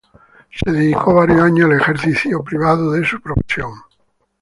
Se 0.49 0.71
dedicó 0.71 1.13
varios 1.13 1.41
años 1.41 1.65
al 1.69 1.77
ejercicio 1.79 2.43
privado 2.43 2.93
de 2.93 3.05
su 3.05 3.21
profesión. 3.21 3.69